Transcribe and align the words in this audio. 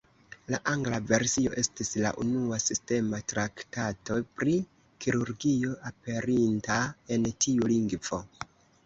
La 0.51 0.59
angla 0.69 0.99
versio 1.09 1.49
estis 1.63 1.91
la 2.05 2.13
unua 2.23 2.57
sistema 2.63 3.19
traktato 3.33 4.17
pri 4.39 4.55
kirurgio 5.05 5.77
aperinta 5.91 6.79
en 7.17 7.29
tiu 7.47 7.71
lingvo. 7.75 8.21